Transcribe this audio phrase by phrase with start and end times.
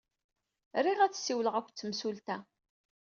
[0.85, 2.37] Riɣ ad ssiwleɣ akked temsulta.